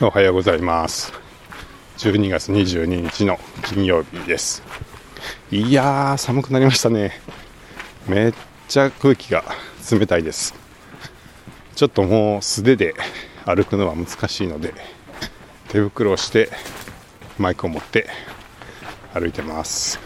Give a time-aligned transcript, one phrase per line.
[0.00, 1.12] おはようございます。
[1.96, 4.62] 12月22日の金曜日です。
[5.50, 7.20] いやー寒くなりましたね。
[8.06, 8.34] めっ
[8.68, 9.42] ちゃ空気が
[9.90, 10.54] 冷たいです。
[11.74, 12.94] ちょっともう素手で
[13.44, 14.72] 歩くのは難しいので
[15.66, 16.48] 手袋をして
[17.36, 18.06] マイクを持って
[19.12, 19.98] 歩いてます。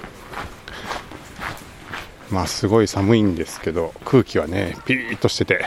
[2.30, 5.66] まあすごい寒いんですけど空気はねピリッとしてて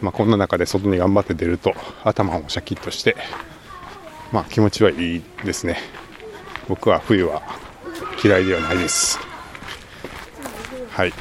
[0.00, 1.74] まあ、こんな中で外に頑張って出ると
[2.04, 3.16] 頭もシャキッとして、
[4.32, 5.78] まあ、気持ちはいいですね。
[6.68, 7.42] 僕は冬は
[8.22, 9.18] 嫌いではないです。
[10.90, 11.12] はい。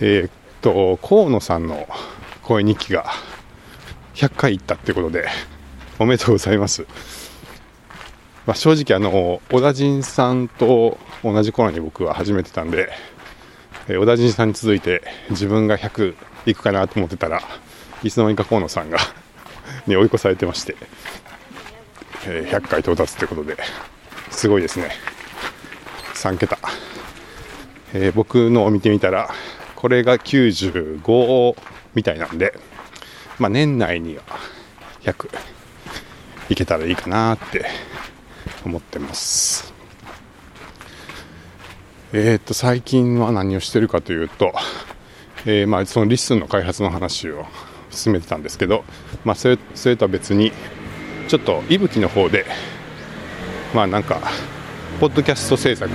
[0.00, 1.88] えー、っと河野さんの
[2.42, 3.06] 声日記が
[4.14, 5.28] 100回いったってことで
[5.98, 6.86] おめでとうございます、
[8.46, 12.90] まあ、正直あの小田陣さんと同じ頃に僕は始めてたんで
[13.88, 16.14] 小田陣さんに続いて自分が100
[16.52, 17.42] 行くかなと思ってたら
[18.02, 18.98] いつの間にか河野さんが
[19.86, 20.76] に追い越されてまして、
[22.26, 23.56] えー、100回到達ということで
[24.30, 24.90] すごいですね。
[26.14, 26.58] 3桁、
[27.94, 29.30] えー、僕のを見てみたら
[29.74, 31.56] これが95
[31.94, 32.58] みたいなんで、
[33.38, 34.22] まあ、年内には
[35.02, 35.28] 100
[36.48, 37.66] いけたらいいかなって
[38.64, 39.72] 思ってます。
[42.12, 44.52] えー、っと最近は何をしてるかというと
[45.48, 47.46] えー、まあ、そのリッスンの開発の話を
[47.90, 48.84] 進めてたんですけど、
[49.24, 50.52] まあ、それそれとは別に
[51.28, 52.44] ちょっといぶきの方で
[53.72, 54.20] まあなんか
[55.00, 55.92] ポッドキャスト制作、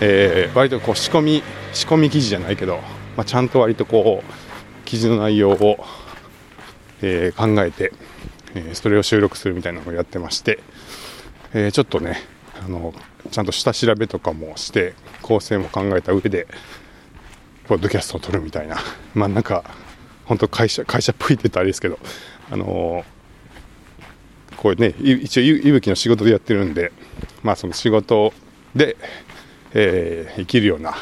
[0.00, 2.80] えー、割とこう仕込み仕込み記事じゃないけど、
[3.16, 5.82] まあ、ちゃんと割とこう記事の内容を、
[7.00, 7.94] えー、考えて、
[8.54, 10.58] え、それを収録するみたいなのをやってまして、
[11.54, 12.18] え、ちょっとね
[12.62, 12.92] あの
[13.30, 16.46] ちゃんと下調べとかもして構成も考えた上で
[17.66, 18.76] ポッドキャストを撮るみたいな、
[19.14, 19.64] まあなんか、
[20.24, 21.98] 本当会社、会社っぽいって言ったらあれですけど、
[22.50, 26.92] あのー、こうね、一応、いぶきの仕事でやってるんで、
[27.42, 28.32] まあその仕事
[28.74, 28.96] で、
[29.74, 30.94] えー、生きるような、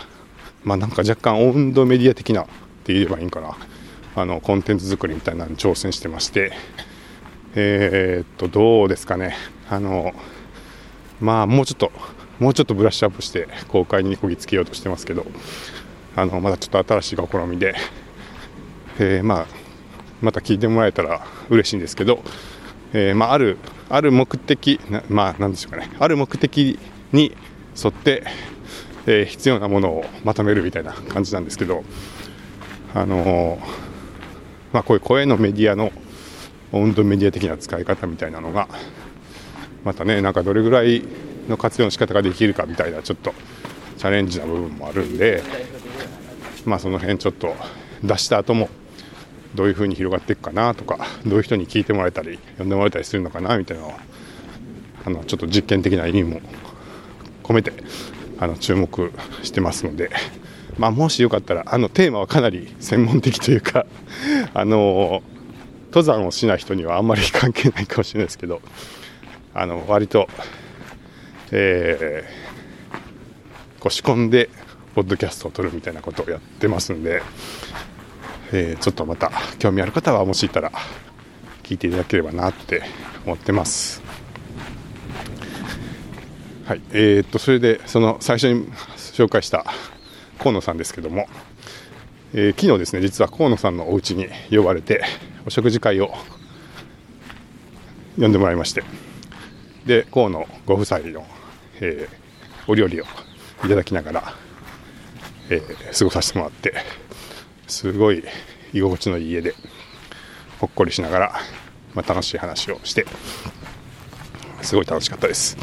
[0.64, 2.46] まあなんか若干温度メディア的なっ
[2.84, 3.56] て言えばいいんかな、
[4.16, 6.52] あの、コンテンツ作りみたいなのに挑戦してまして、
[7.54, 9.36] えー、っと、どうですかね、
[9.68, 10.12] あの、
[11.20, 11.92] まあもうちょっと、
[12.38, 15.26] もうちょっとブラッシュアップして公開にこぎつけようとしてますけど、
[16.16, 17.74] あのまだちょっと新しい試みで、
[18.98, 19.46] えー、まあ、
[20.20, 22.22] また聞いてもらえたら嬉しいんですけど、
[22.92, 25.90] えー、まあ、あるある目的まあ、なんでしょうかね。
[25.98, 26.78] ある目的
[27.12, 27.36] に
[27.82, 28.24] 沿って、
[29.06, 31.84] えー、必要なものをまとめるみたいな感じなんですけど、
[32.94, 33.58] あの
[34.72, 35.92] まあ、こういう声のメディアの
[36.72, 38.68] 温度メディア的な使い方みたいなのが
[39.84, 41.02] またねなんかどれぐらい
[41.48, 43.32] の活用の仕方ができるかみたいなちょっと
[43.96, 45.42] チャレンジな部分もあるんで。
[46.66, 47.54] まあ、その辺ちょっと
[48.02, 48.68] 出した後も
[49.54, 53.98] どういう風に広がっていくかなとかどういう人に聞いてもらえたり呼んでもらえたりするのかなみたいなのは
[55.04, 56.40] あのちょっと実験的な意味も
[57.42, 57.72] 込めて
[58.38, 59.12] あの注目
[59.42, 60.10] してますので、
[60.78, 63.86] まあ、もしよかったらあのテーマはかなり専門的というか
[64.54, 65.22] あの
[65.86, 68.62] 登山をしない人にはあんまり関係ないかもしれないですけど
[69.52, 70.28] あの割と、
[71.50, 74.48] えー、こう仕込んで
[74.94, 77.22] ポッドキャストを撮るみたいなことをやってますんで、
[78.52, 80.72] えー、ちょっとまた興味ある方はもしいたら
[81.62, 82.82] 聞いていただければなって
[83.24, 84.02] 思ってます。
[86.66, 88.64] はい、えー、っとそれでその最初に
[88.96, 89.64] 紹介した
[90.38, 91.26] 河野さんですけども、
[92.32, 95.02] えー、昨日ですね実は河野さんのお家に呼ばれて
[95.44, 96.14] お食事会を
[98.16, 98.84] 呼んでもらいまして
[99.84, 101.26] で河野ご夫妻の、
[101.80, 103.04] えー、お料理を
[103.64, 104.34] いただきながら
[105.50, 106.72] えー、過ごさせてもらって
[107.66, 108.24] すごい
[108.72, 109.54] 居心地のいい家で
[110.60, 111.32] ほっこりしながら、
[111.94, 113.04] まあ、楽しい話をして
[114.62, 115.56] すごい楽しかったです。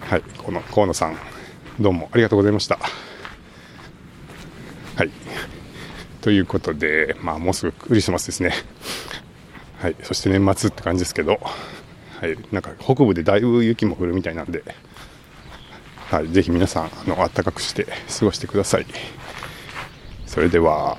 [0.00, 1.16] はいこの河野さん
[1.78, 2.78] どうもありがとうございました。
[4.96, 5.10] はい。
[6.20, 8.52] ということでまあもうすぐクリスマスですね。
[9.78, 11.38] はいそして年末って感じですけど
[12.20, 14.64] はいなんか北部でだいぶ雪も降るみたいなんで
[16.10, 17.86] はい、ぜひ皆さんあの暖かくして
[18.18, 18.86] 過ごしてください。
[20.26, 20.96] それでは。